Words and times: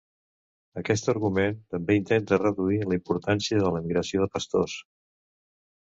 Aquest 0.81 1.11
argument 1.13 1.59
també 1.75 1.97
intenta 2.01 2.41
reduir 2.43 2.79
la 2.87 2.97
importància 3.01 3.61
de 3.65 3.69
la 3.69 3.83
migració 3.85 4.25
de 4.25 4.31
pastors. 4.39 4.79